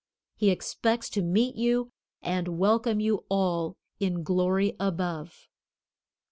[0.35, 1.91] He expects to meet you
[2.23, 5.47] and welcome you all in glory above.